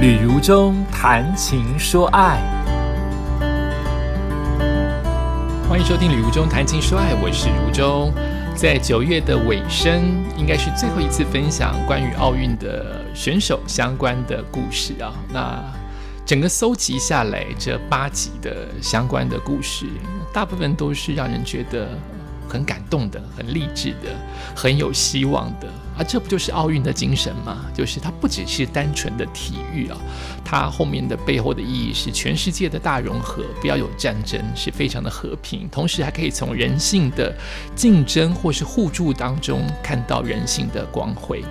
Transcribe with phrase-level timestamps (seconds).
[0.00, 2.40] 旅如中谈情说爱，
[5.68, 8.10] 欢迎收听《旅如中谈情说爱》，我是如中。
[8.56, 15.12] 在九月的尾声，应该是最后一次分享关于奥运的选手相关的故事啊。
[15.28, 15.62] 那
[16.24, 19.84] 整个搜集下来这八集的相关的故事，
[20.32, 21.90] 大部分都是让人觉得。
[22.50, 24.10] 很感动的，很励志的，
[24.54, 26.02] 很有希望的啊！
[26.02, 27.64] 这不就是奥运的精神吗？
[27.72, 29.96] 就是它不只是单纯的体育啊，
[30.44, 37.32] 它后面的背后的意义是全世界的大融合，不要有战争，是非常的和平，同时还可以从人性的
[37.76, 41.44] 竞争或是互助当中看到人性的光辉。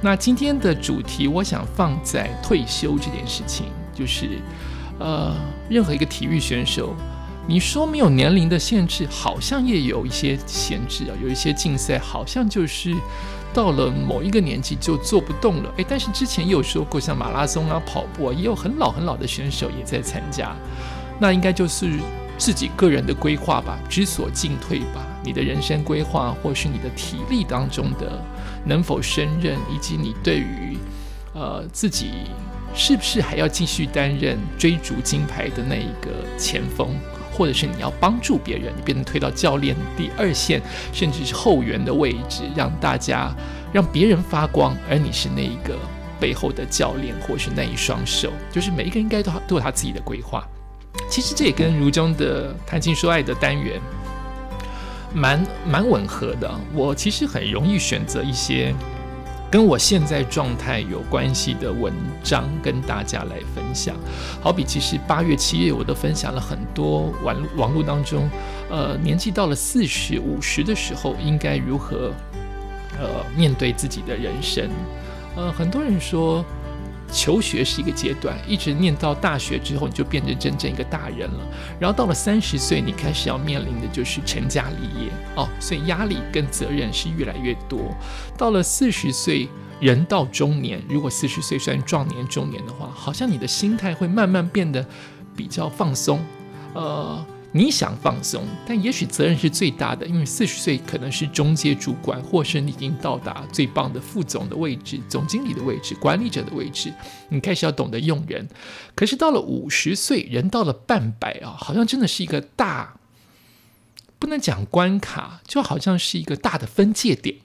[0.00, 4.38] 那今天的主题，我想放在退休这件事情，就是
[4.98, 5.36] 呃，
[5.68, 6.96] 任何一个体育选手。
[7.48, 12.94] 你说没有年龄的限制，好像也有一些限制啊，有一些竞赛好像就是
[13.54, 15.72] 到了某一个年纪就做不动了。
[15.78, 20.54] 诶，但是之前也有说过，像马拉松啊、跑步啊，也有很老很老的选手也在参加。
[21.18, 21.98] 那应该就是
[22.36, 25.06] 自己个人的规划吧，知所进退吧。
[25.24, 28.22] 你的人生规划，或是你的体力当中的
[28.66, 30.76] 能否胜任，以及你对于
[31.32, 32.10] 呃自己
[32.74, 36.94] 是不是还要继续担任追逐金牌的那一个前锋。
[37.32, 40.60] 或者是你要帮助别人，你变成推到教练第二线，
[40.92, 43.34] 甚至是后援的位置，让大家
[43.72, 45.76] 让别人发光，而你是那一个
[46.20, 50.46] 背后的教练，或是那一双手，就是每一个人应该都都有他自己的规划。
[51.08, 53.80] 其实这也跟如中的谈情说爱的单元
[55.14, 56.50] 蛮蛮吻合的。
[56.74, 58.74] 我其实很容易选择一些。
[59.50, 63.96] 跟我现在状态有关系的文章跟大家来分享，
[64.40, 68.28] 好比其实八月七月我都分享了很多网网络当中，
[68.70, 72.12] 呃，年纪到了四十五十的时候应该如何，
[72.98, 74.68] 呃，面对自己的人生，
[75.34, 76.44] 呃，很多人说。
[77.10, 81.46] 求学是一个阶段，一直念到大学之后，你就变成真正一个大人了。
[81.80, 87.94] 然后到了三十岁，你开始要面临的就是成家立业哦，所以压力跟责任是越来越多。
[88.36, 89.48] 到了四十岁，
[89.80, 94.86] 人到中年，如果四十岁算壮年中年的话，好像你的心态会慢慢变得
[95.34, 96.20] 比较放松，
[96.74, 97.24] 呃。
[97.50, 106.92] 你想放松，但也许责任是最大的，因为四十岁可能是中介主管，或是你已经到达最棒的副总的位置、总经理的位置、管理者的位置，
[107.30, 108.46] 你开始要懂得用人。
[108.94, 113.00] 可是到了五十岁，人到了半百啊，好像真的是一个大，
[114.18, 117.36] 不能讲关卡，就好像是一个大的分界点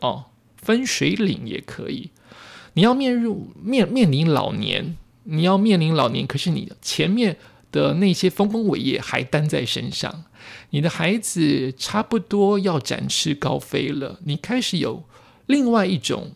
[0.00, 0.24] 哦，
[0.56, 2.10] 分水岭也可以。
[2.72, 7.36] 你要面入面面临老年，你要面临老年，可是你前面。
[7.72, 10.24] 的那些丰功伟业还担在身上，
[10.70, 15.02] 你的孩子差不多要展翅高飞了，你开始有
[15.46, 16.30] 另外一种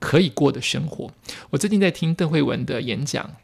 [0.00, 1.12] 可以过的生活。
[1.50, 3.36] 我最近在听邓慧文的演讲，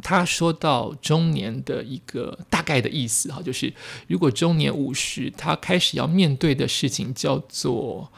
[0.00, 3.74] 他说到中年的一个大概的意思哈，就是
[4.06, 8.08] 如果中年五十，他开始要面对的事情叫做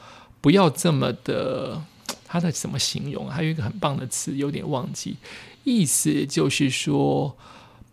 [0.43, 1.83] 不要这么的，
[2.29, 3.31] 他的怎么形容？
[3.31, 5.17] 还有一个很棒的词，有点忘记，
[5.65, 7.35] 意思就是说。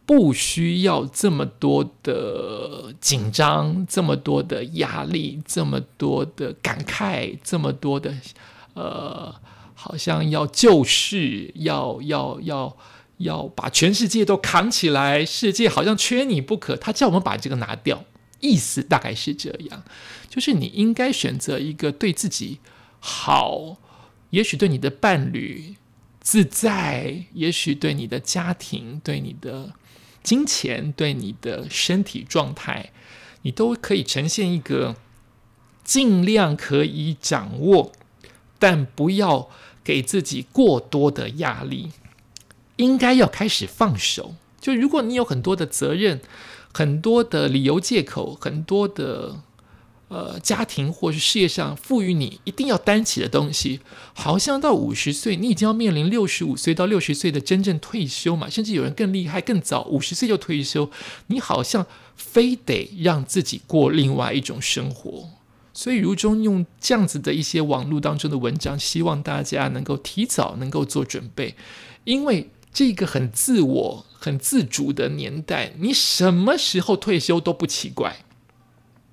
[0.06, 8.14] 不需要这么多的紧张，这么多的压力，这么多的感慨，这么多的
[8.74, 9.34] 呃，
[9.74, 12.76] 好像要救世，要要要
[13.20, 16.76] 要把全世界都扛起来，世界好像缺你不可。
[16.76, 18.04] 他叫我们把这个拿掉，
[18.42, 19.84] 意思大概是这样，
[20.30, 22.60] 就是你应该选择一个对自己
[23.00, 23.78] 好，
[24.32, 25.76] 也许对你的伴侣
[26.20, 29.72] 自在，也许对你的家庭，对你的。
[30.24, 32.92] 金钱对你的身体状态，
[33.44, 34.96] 你都可以呈现一个
[35.84, 37.92] 尽量可以掌握，
[38.58, 39.50] 但不要
[39.84, 41.92] 给自己过多的压力。
[42.78, 44.36] 应该要开始放手。
[44.60, 46.22] 就如果你有很多的责任，
[46.74, 49.42] 很多的理由借口，很多的。
[50.14, 53.80] 呃，家庭或是事业上赋予你一定要担起的东西，
[54.14, 58.48] 好像到五十岁，你已经要面临六十五岁到六十岁的真正退休嘛？
[58.48, 60.88] 甚至有人更厉害、更早，五十岁就退休。
[61.28, 65.30] 你好像非得让自己过另外一种生活。
[65.74, 71.56] 所以，如中用这样子的一些网络当中的文章，希望大家能够提早能够做准备，
[72.04, 78.18] 因为这个很自我、很自主的年代，你什么时候退休都不奇怪。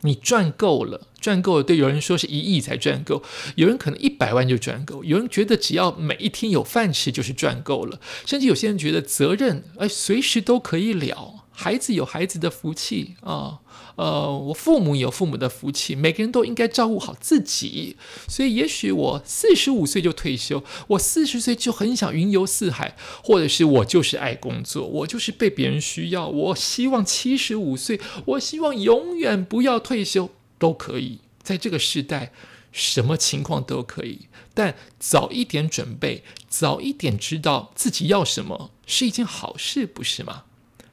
[0.02, 1.62] 你赚够了，赚够了。
[1.62, 3.22] 对，有人说是一亿才赚够，
[3.56, 13.58] 有人可能一百万就赚够，有人觉得只要每一天有饭吃就是赚够了，甚至有些人觉得责任哎随时都可以了，孩子有孩子的福气啊，
[13.96, 17.98] 呃，我父母有父母的福气，每个人都应该照顾好自己。
[18.26, 26.26] 所以，也许我四十五岁就退休，我四十岁就很想云游四海，或者是我就是爱工作，我就是被别人需要。
[26.28, 31.18] 我希望七十五岁，我希望永远不要退休，都可以。
[31.42, 32.32] 在这个时代，
[32.72, 40.44] 什么情况都可以，但早一点准备，早一点知道自己要什么，是一件好事，不是吗？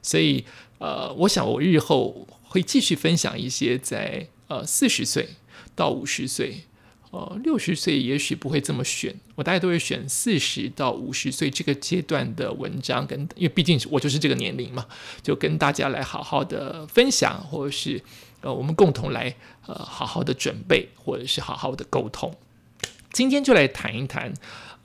[0.08, 0.42] 所以，
[0.78, 5.28] 呃，我想我日后会继续分享一些在呃四十岁
[5.76, 6.62] 到五十岁，
[7.10, 14.86] 呃六十岁也许不会这么选，我大概都会选四十到五十岁这个阶段的文章，跟因为毕竟我就是这个年龄嘛，
[15.22, 18.00] 就跟大家来好好的分享，或者是
[18.40, 22.34] 呃我们共同来呃好好的准备，或者是好好的沟通。
[23.12, 24.32] 今天就来谈一谈。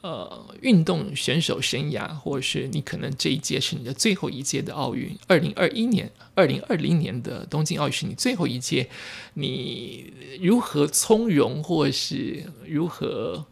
[0.03, 8.89] 呃，运动选手生涯，或者是你可能这一届是你的最后一届的奥运，二零二一年、二零二零年的东京奥运是你最后一届，
[9.35, 10.11] 你
[10.41, 13.45] 如何从容，或是如何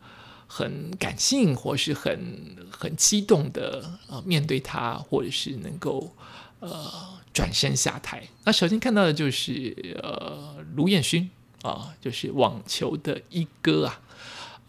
[0.45, 6.13] 很感性，或是很很激动的呃面对它，或者是能够
[6.59, 6.92] 呃
[7.31, 8.27] 转身下台？
[8.44, 11.30] 那首先看到的就是呃卢彦勋
[11.62, 14.01] 啊，就是网球的一哥啊。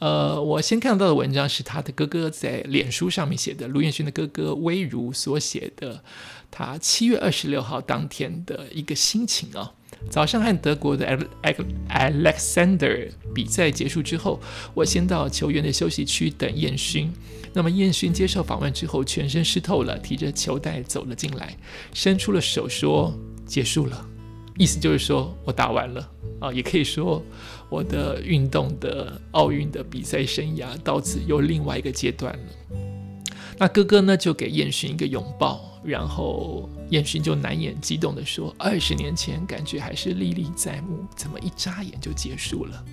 [0.03, 6.03] 呃，我先看到的文章是他的哥哥在脸书上面写的，卢彦勋的哥哥威如所写的，
[6.51, 9.73] 他七月二十六号当天的一个心情啊。
[10.11, 11.07] 早上和德国的
[11.89, 14.41] Alexander 比赛结束之后，
[14.75, 17.13] 我先到球员的休息区等彦勋。
[17.53, 21.57] 那么彦勋接受访问之后，全身湿透了，提着球袋走了进来，
[21.95, 23.17] 伸出了手说
[23.47, 24.05] ：“结束了。”
[24.59, 26.11] 意思就是说我打完了
[26.41, 27.23] 啊，也可以说。
[27.71, 32.79] 我的运动的奥运的比赛生涯到此又另外一个阶段了。
[33.57, 35.81] 那哥哥呢，就给燕洵一个拥抱。
[35.83, 42.85] 然后燕勋就难掩激动地说：“二十年前感觉还是历历在目，怎么一眨眼就结束了？”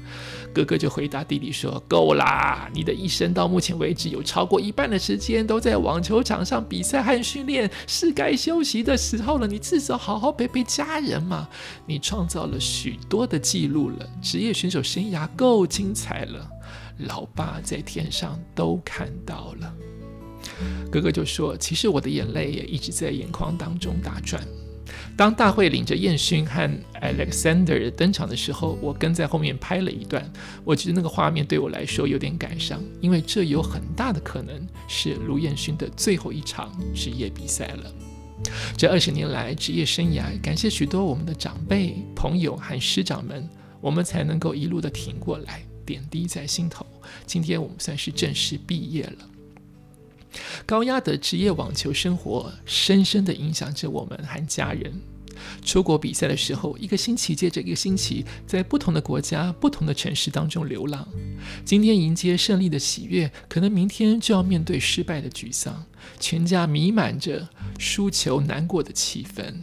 [0.56, 9.46] 哥哥就回答弟弟说：“够啦，你的一生到目前为止有超过一半的时间都在网球场上比赛和训练，是该休息的时候了。
[9.46, 11.50] 你至少好好陪陪家人嘛。
[11.86, 16.50] 你创造了许多的记录了，职业选手生涯够精彩了，
[17.00, 19.76] 老爸在天上都看到了。”
[20.92, 24.44] 哥哥就说：“其实我的眼泪也一直在眼眶当中打转。
[25.16, 26.70] 当大会领着燕勋和
[27.02, 30.32] Alexander 登场的时候，我跟在后面拍了一段。
[30.64, 37.94] 我觉得那个画面对我来说有点感伤，因为这有很大的可能是卢彦勋的最后一场职业比赛了。
[38.78, 43.48] 这二十年来职业生涯，感谢许多我们的长辈、朋友和师长们，
[43.82, 46.86] 我们才能够一路的挺过来，点滴在心头。
[47.26, 49.30] 今天我们算是正式毕业了。”
[50.66, 54.94] 高压的职业网球生活深深的影响着我们和家人。
[55.64, 61.08] 出国比赛的时候，一个星期接着一个星期，在不同的国家、不同的城市当中流浪。
[61.64, 65.86] 今天迎接胜利的喜悦，可能明天就要面对失败的沮丧。
[66.20, 67.48] 全家弥漫着
[67.78, 69.54] 输球难过的气氛。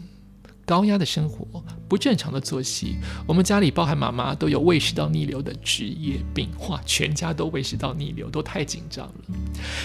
[0.67, 1.47] 高压的生活，
[1.89, 9.15] 不正常的作息，我们家里包含妈妈都有胃食道逆流的职业病，哇，全家都胃食道逆流，都太紧张了。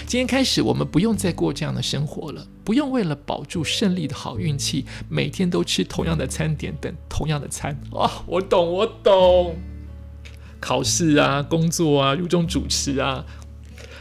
[0.06, 7.78] 今天开始，我们不用再过这样的生活了，不用为了保住胜利的好运气，每天都吃同样的餐点，等同样的餐。
[7.92, 9.54] 哇，我懂，我懂。
[10.58, 13.24] 考试啊，工作啊，如中主持啊，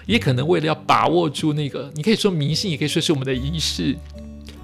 [0.08, 3.96] 也可能为了要把握住那个，你可以说迷信，也可以说是我们的仪式，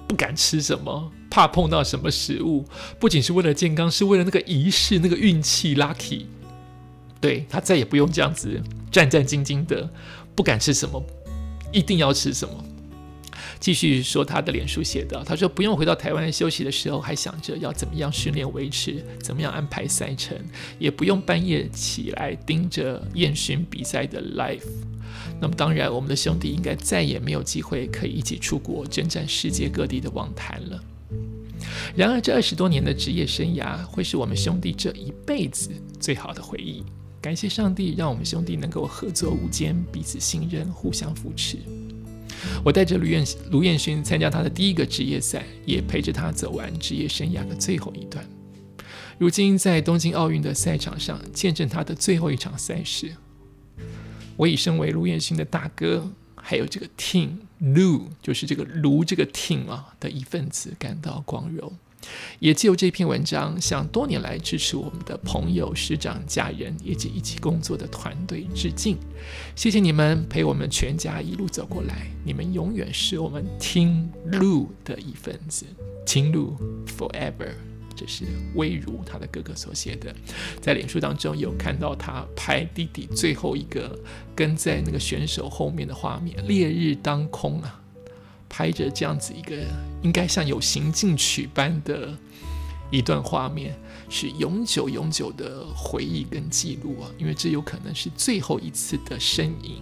[0.08, 1.12] 不敢吃什么。
[1.30, 2.66] 怕碰到什么食物，
[3.00, 6.26] 不仅是为了健康，是为了那个仪式、那个运气，lucky。
[7.20, 9.90] 对他再也不用这样子战战兢兢的，
[10.36, 11.04] 不敢吃什么，
[11.74, 12.64] 一定要吃什么。
[13.60, 20.38] 继续说他的脸书写的，他说不用回到台湾休息的时候，还想着要怎么样训练维持，怎么样安排赛程，
[20.78, 24.62] 也不用半夜起来盯着验勋比赛的 life。
[25.42, 30.80] 那么当然，我们的兄弟应该再也没有机会可以一起出国征战世界各地的网坛了。
[31.98, 36.84] 然而，这二十多年的职业生涯会是我们兄弟这一辈子最好的回忆。
[37.20, 41.58] 感谢上帝，让我们兄弟能够合作无间，彼此信任，互相扶持。
[42.64, 48.24] 我带着卢彦卢彦勋参加他的第一个职业赛，也陪着他走完职业生涯的最后一段。
[49.18, 53.12] 如今在东京奥运的赛场上，见证他的最后一场赛事，
[54.36, 56.08] 我以身为卢彦勋的大哥。
[56.40, 61.74] 还有这个 team 卢，就是这个卢这个 team 啊的一份子，感到光荣。
[62.40, 68.98] 也借由这篇文章，向多年来支持我们的朋友、师长、家人以及一起工作的团队致敬。
[69.56, 75.66] 谢谢你们陪我们全家一路走过来，你们永远是我们听路的一份子。
[76.06, 77.52] 听路 forever，
[77.94, 78.24] 这是
[78.56, 80.16] 魏如他的哥哥所写的。
[80.62, 84.00] 在脸书当中有看到他拍弟弟最后一个
[84.34, 87.82] 跟在那个选手后面的画面，烈日当空啊。
[88.50, 89.56] 拍着这样子一个
[90.02, 92.10] 应该像有行进曲般的
[92.90, 93.78] 一段画面，
[94.10, 97.12] 是永久永久的回忆跟记录啊！
[97.18, 99.82] 因为这有可能是最后一次的身影，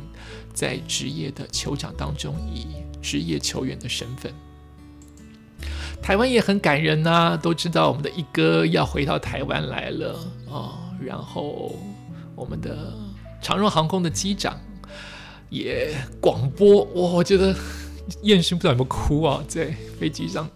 [0.53, 2.65] 在职业的球场当中以
[3.03, 4.33] 职业球员的身份。
[6.01, 10.19] 台湾也很感人呐，都知道我们的一哥要回到台湾来了
[10.51, 11.75] 啊，然后
[12.35, 12.91] 我们的
[13.41, 14.59] 长荣航空的机长
[15.51, 17.55] 也广播，哇我觉得。
[18.23, 19.43] 燕勋不知道有没有哭啊？
[19.47, 20.49] 在飞机上，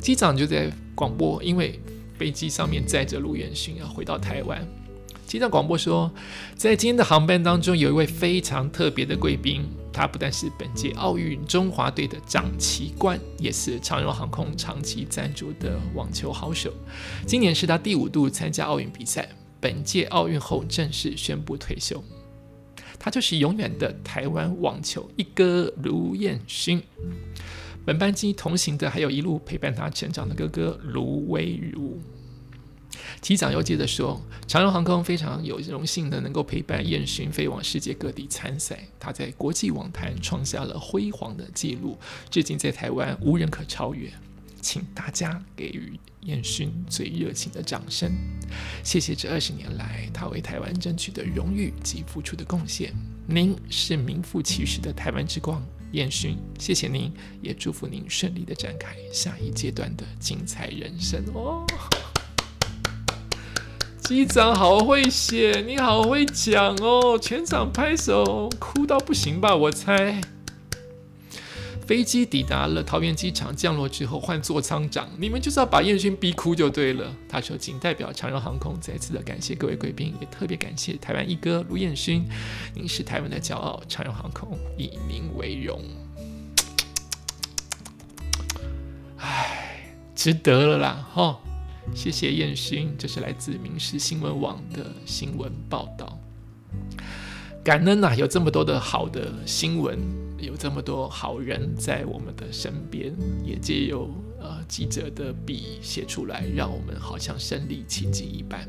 [0.00, 1.80] 机长就在广播，因为
[2.16, 4.66] 飞机上面载着陆燕勋要回到台湾。
[5.26, 6.10] 机长广播说，
[6.56, 16.72] 在今天的航班当中，有一位非常特别的贵宾，他不但是本届奥运中华队的掌旗官，也是长荣航空长期赞助的网球好手。
[17.26, 19.28] 今年是他第五度参加奥运比赛，
[19.60, 22.02] 本届奥运后正式宣布退休。
[22.98, 26.82] 他就是永远的台湾网球一哥卢彦勋。
[27.84, 31.98] 本班机同行的还有一路陪伴他成长的哥哥卢威如。
[33.20, 41.96] 机长又接着说，长荣航空非常有荣幸的能够陪伴彦勋飞往世界各地参赛，他在国际网坛创下了辉煌的纪录，
[42.30, 44.10] 至今在台湾无人可超越。
[44.60, 48.10] 请大家给予彦勋最热情的掌声，
[48.82, 52.94] 谢谢这二十年来他为台湾争取的荣誉及付出的贡献。
[53.26, 55.62] 您是名副其实的台湾之光，
[55.92, 61.66] 彦勋，谢谢您，也祝福您顺利的展开下一阶段的精彩人生哦。
[64.00, 69.54] 机长好会写，你好会讲哦，全场拍手，哭到不行吧？
[69.54, 70.20] 我猜。
[71.88, 77.10] 飞机抵达了桃园机场，降落之后换座舱长，你们就是要把燕勋逼哭就对了。
[77.26, 82.28] 他说：“仅代表长荣航空再次的感谢各位贵宾，也特别感谢台湾一哥卢彦勋，
[82.74, 85.82] 您是台湾的骄傲，长荣航空以您为荣。”
[89.16, 91.38] 唉，值得了啦，哈！
[91.94, 96.18] 谢谢彦勋，这是来自民事新闻网的新闻报道。
[97.64, 100.27] 感恩呐，有这么多的好的新闻。
[100.38, 103.12] 有这么多好人在我们的身边，
[103.44, 104.08] 也借由
[104.40, 108.66] 呃记者的笔写出来，让我们好像身临其境一般。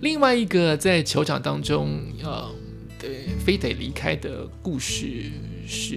[0.00, 2.50] 另外一个在球场当中，呃，
[2.98, 5.30] 对，非得离开的故事，
[5.66, 5.96] 是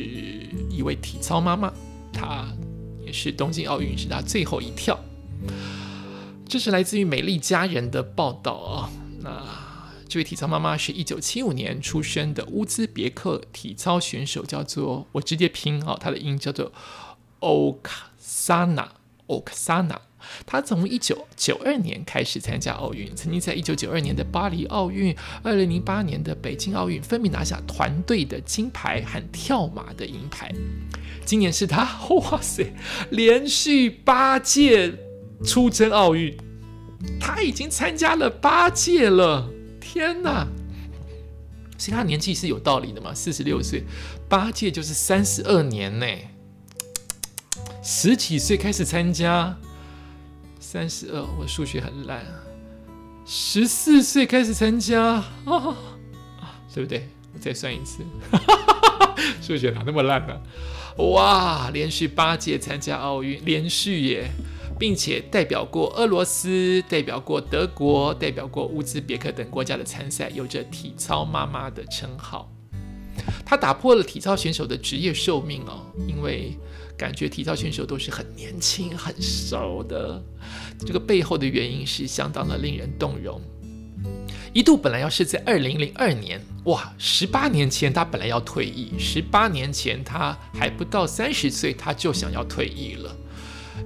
[0.70, 1.74] 一位体操妈妈，
[2.14, 2.48] 她
[3.06, 4.98] 也是东京奥运是她最后一跳。
[6.48, 8.90] 这是来自于美丽佳人的报道啊，
[9.22, 9.67] 那。
[10.08, 16.72] 这位体操妈妈是一九七五年出生的乌兹别克体操选手，叫做我直接拼啊，她的音叫做
[17.42, 18.88] Oksana
[19.28, 19.98] Oksana。
[20.46, 30.54] 她从一九九二年开始参加奥运，曾经在一九九二年的巴黎奥运、二零零八年的北京奥运分别拿下团队的金牌和跳马的银牌。
[31.26, 32.74] 今年是她，哇塞，
[33.12, 34.94] 连续八届
[35.46, 36.36] 出征奥运，
[37.20, 39.50] 她已经参加了八届了。
[39.88, 40.46] 天哪！
[41.78, 43.14] 所以他年纪是有道理的嘛？
[43.14, 43.84] 四十六岁，
[44.28, 46.06] 八届就是三十二年呢。
[47.82, 49.58] 十几岁开始参加，
[50.60, 52.26] 三十二，我数学很烂。
[53.26, 55.02] 十四岁开始参加
[55.46, 55.78] 啊，
[56.74, 57.08] 对不对？
[57.34, 58.04] 我再算一次，
[59.42, 60.36] 数学哪那么烂呢？
[60.98, 64.32] 哇，连续八届参加奥运，连续耶！
[64.80, 72.52] 并且代表过俄罗斯、代表过德国、代表过乌兹别克等国家的参赛，有着“体操妈妈”的称号。
[73.46, 76.56] 他打破了体操选手的职业寿命哦，因为
[76.96, 80.24] 感觉体操选手都是很年轻、很瘦的。
[80.80, 83.42] 这个背后的原因是相当的令人动容。
[84.54, 93.16] 一度本来要是在二零零二年，哇，十八年前他本来要退役，十八年前他还不到三十岁，他就想要退役了。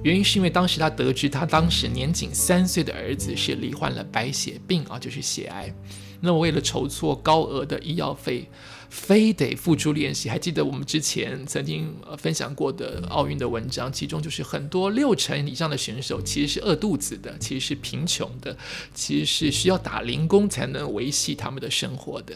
[0.02, 5.72] 原因是因为当时他得知他当时年仅三岁的儿子是罹患了白血病啊，就是血癌。
[6.20, 8.48] 那为了筹措高额的医药费，
[8.88, 10.28] 非得付出练习。
[10.28, 18.56] 还记得我们之前曾经分享过的奥运的文章，其中就是很多六成以上的选手其实是饿肚子的，其实是贫穷的，
[18.94, 22.34] 其实是需要打零工才能维系他们的生活的。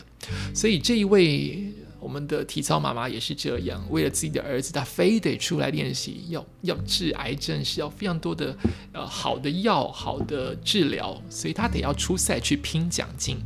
[0.54, 1.72] 所以这一位。
[2.06, 8.56] 我们的体操妈妈也是这样，为了自己的儿子，她非得出来练习，要要治癌症是要非常多的
[8.92, 13.38] 呃好的药、好的治疗，所以她得要出赛去拼奖金。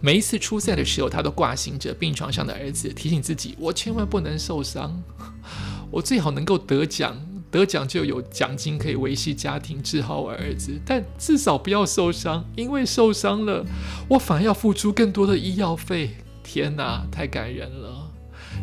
[0.00, 5.00] 每一次出赛的时候，她都挂心着病床上的儿子，提醒自己：我千万不能受伤，
[5.92, 7.16] 我最好能够得奖。
[7.52, 13.64] 得奖就有奖金可以维系家庭，治好我儿子，但至少不要受伤，因为受伤了，
[14.08, 16.16] 我反而要付出更多的医药费。
[16.46, 18.08] 天哪，太感人了！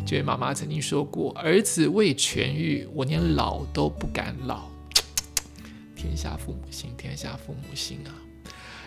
[0.06, 4.62] 这位妈妈曾经说过：“儿子未痊愈，我连老都不敢老。
[5.94, 8.10] ”天下父母心，天下父母心啊！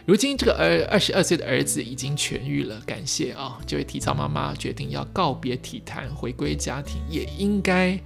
[0.08, 3.60] 如今这个儿二十二岁的儿子已经痊愈了，感谢啊！
[3.68, 8.00] 这位体操妈妈决定要告别体坛，回归家庭，也应该。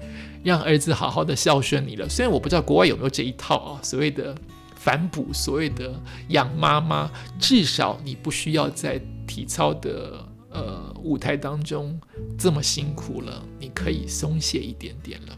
[0.43, 2.09] 让儿子好好的孝顺你了。
[2.09, 4.35] 虽然我不知道国外有没有这一套啊，所谓的
[4.75, 5.93] 反哺，所谓的
[6.29, 11.99] 养妈妈，至少你不需要在体操的呃舞台当中
[12.37, 15.37] 这么辛苦了，你可以松懈一点点了。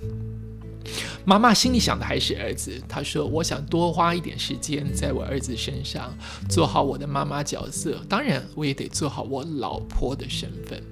[1.26, 6.14] 妈妈心里想的还是儿子，她说：“我想多花一点时间在我儿子身上，
[6.50, 8.04] 做好我的妈妈角色。
[8.10, 10.84] 当然，我也得做好我老婆的身份。”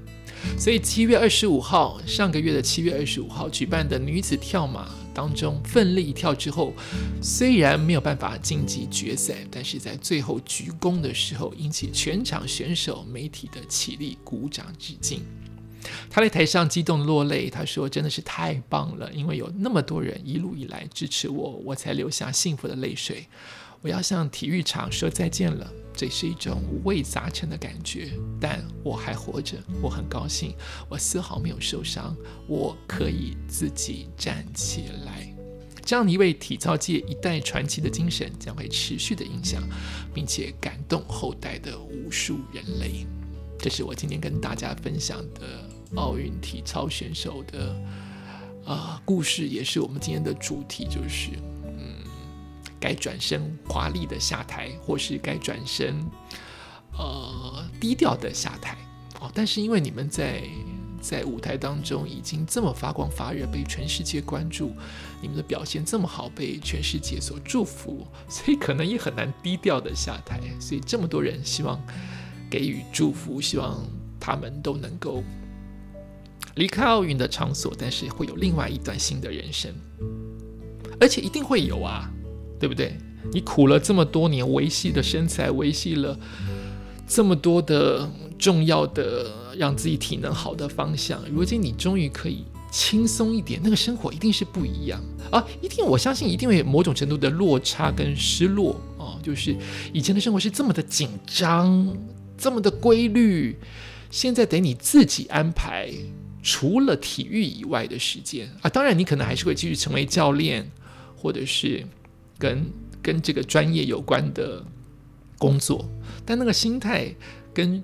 [0.58, 6.74] 所以七月二十五号，上个月的七月二十五号举办的女子跳马当中，奋力一跳之后，
[7.22, 15.22] 虽然没有办法晋级决赛，但是在最后鞠躬的时候，引起全场选手、媒体的起立鼓掌致敬。
[16.10, 23.26] 他在台上激动落泪，他说：“真的是太棒了，因为有那么多人一路以来支持我，我才流下幸福的泪水。
[23.82, 30.56] 我要向体育场说再见了。”这是一种五味杂陈的感觉，但我还活着，我很高兴，
[30.90, 32.18] 我丝毫没有受伤，
[32.48, 35.32] 我可以自己站起来。
[35.86, 39.62] 这样的一位体操界一代传奇的精神将会持续的影响，
[40.12, 43.06] 并且感动后代的无数人类。
[43.60, 47.80] 这是我今天跟大家分享的奥运体操选手的
[48.66, 51.30] 啊故事，也是我们今天的主题，就是。
[52.82, 56.04] 该转身华丽的下台，或是该转身
[56.98, 58.76] 呃低调的下台
[59.20, 59.32] 哦。
[59.34, 60.44] 但是因为你们在
[61.00, 64.72] 在舞台当中已经这么发光发热，被全世界关注，
[65.22, 70.40] 你们的表现这么好，被全世界所祝福，所以可能也很难低调的下台。
[70.60, 71.80] 所以这么多人希望
[72.50, 73.84] 给予祝福，希望
[74.20, 75.24] 他们都能够
[76.56, 79.74] 离开奥运的场所，但是会有另外一段新的人生，
[81.00, 82.12] 而且一定会有啊。
[82.62, 82.96] 对不对？
[83.34, 86.18] 你苦了这么多年，维系的身材，维系了
[87.08, 95.46] 这么多的重要的让自己体能好的方向，如今你终于可以轻松一点，那个生活一定是不一样啊！
[95.62, 99.18] 一定，我相信一定会有某种程度的落差跟失落啊！
[99.24, 99.56] 就是
[99.92, 101.96] 以前的生活是这么的紧张，
[102.38, 103.58] 这么的规律，
[104.10, 105.92] 现在得你自己安排，
[106.42, 108.70] 除了体育以外的时间啊！
[108.70, 110.70] 当然，你可能还是会继续成为教练，
[111.16, 111.86] 或者是。
[112.42, 112.66] 跟
[113.04, 114.66] 跟这个专业有关的
[115.38, 115.88] 工作，
[116.26, 117.14] 但那个心态
[117.54, 117.84] 跟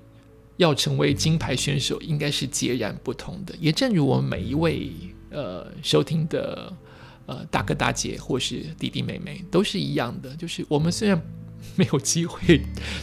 [0.56, 3.54] 要成为金牌选手应该是截然不同的。
[3.60, 4.90] 也正如我们每一位
[5.30, 6.72] 呃收听的
[7.26, 11.22] 呃大哥大姐或是弟弟妹妹都是一样的，就是我们虽然
[11.76, 12.60] 没有机会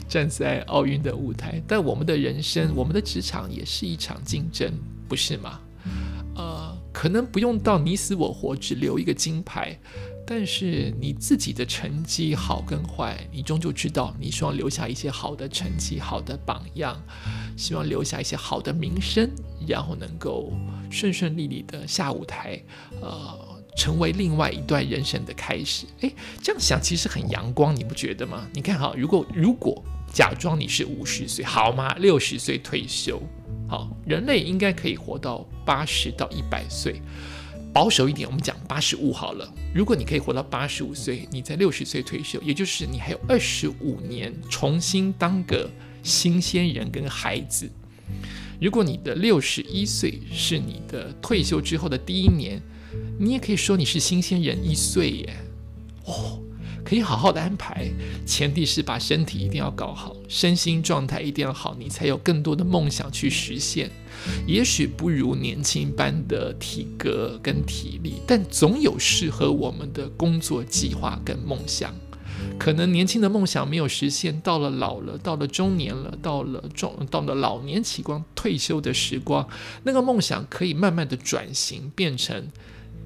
[0.10, 4.70] 站在奥运的舞台，但我们的人生、我们的职场也是一场竞争，
[5.08, 5.62] 不是吗？
[6.36, 9.80] 呃，可能不用到你死我活，只留一个金牌。
[10.28, 14.16] 但是你自己的成绩好跟坏，你终究知道。
[14.20, 17.00] 你希望留下一些好的成绩、好的榜样，
[17.56, 19.30] 希望留下一些好的名声，
[19.68, 20.52] 然后能够
[20.90, 22.60] 顺顺利利的下舞台，
[23.02, 25.86] 呃，成为另外一段人生的开始。
[26.00, 26.12] 诶，
[26.42, 28.48] 这样想其实很阳光，你不觉得吗？
[28.52, 31.94] 你看哈，如果如果假装你是五十岁，好吗？
[32.00, 33.22] 六十岁退休，
[33.70, 37.00] 好，人类应该可以活到八十到一百岁。
[37.76, 39.54] 保守一点，我们讲八十五好了。
[39.74, 45.70] 如果你可以活到八十五岁，你在六十岁退休，也就是你还有二十五年重新当个
[46.02, 47.70] 新鲜人跟孩子。
[48.62, 52.62] 如果你的六十一岁是你的退休之后的第一年，
[53.20, 55.36] 你也可以说你是新鲜人一岁耶。
[56.06, 56.45] 哦。
[56.86, 57.92] 可以好好的安排，
[58.28, 63.90] 前提是把身体一定要搞好，身心状态一定要好，你才有更多的梦想去实现。
[64.46, 71.94] 也许不如年轻般的体格跟体力，但总有适合我们的工作计划跟梦想。
[72.60, 79.48] 可能年轻的梦想没有实现，到了老了，到了中年了，到了中到了老年期光退休的时光，
[79.84, 82.48] 那个梦想可以慢慢的转型，变成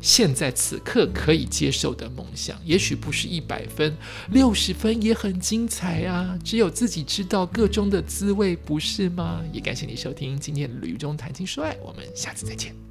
[0.02, 3.96] 现在此刻可以接受的梦想，也许不是一百分，
[4.32, 6.38] 六十分也很精彩啊！
[6.44, 9.42] 只有自己知道个中的滋味，不是吗？
[9.52, 12.89] 也感谢你收听今天的旅中谈情说爱，我们下次再见。